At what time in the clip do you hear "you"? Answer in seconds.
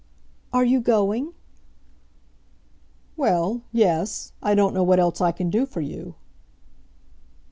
0.65-0.79, 5.81-6.15